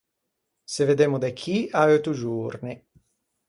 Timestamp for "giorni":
2.21-2.73